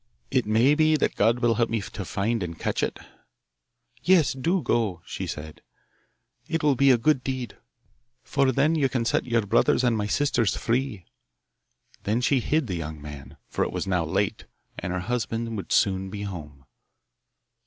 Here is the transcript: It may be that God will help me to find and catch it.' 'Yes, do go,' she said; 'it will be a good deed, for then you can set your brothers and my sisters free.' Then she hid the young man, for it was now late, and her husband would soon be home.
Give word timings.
It 0.31 0.47
may 0.47 0.73
be 0.73 0.95
that 0.95 1.15
God 1.15 1.41
will 1.41 1.53
help 1.53 1.69
me 1.69 1.79
to 1.79 2.03
find 2.03 2.41
and 2.41 2.57
catch 2.57 2.81
it.' 2.81 2.97
'Yes, 4.01 4.33
do 4.33 4.63
go,' 4.63 5.03
she 5.05 5.27
said; 5.27 5.61
'it 6.47 6.63
will 6.63 6.75
be 6.75 6.89
a 6.89 6.97
good 6.97 7.23
deed, 7.23 7.55
for 8.23 8.51
then 8.51 8.73
you 8.73 8.89
can 8.89 9.05
set 9.05 9.27
your 9.27 9.45
brothers 9.45 9.83
and 9.83 9.95
my 9.95 10.07
sisters 10.07 10.57
free.' 10.57 11.05
Then 12.01 12.19
she 12.19 12.39
hid 12.39 12.65
the 12.65 12.73
young 12.73 12.99
man, 12.99 13.37
for 13.47 13.63
it 13.63 13.71
was 13.71 13.85
now 13.85 14.03
late, 14.03 14.45
and 14.79 14.91
her 14.91 15.01
husband 15.01 15.55
would 15.55 15.71
soon 15.71 16.09
be 16.09 16.23
home. 16.23 16.65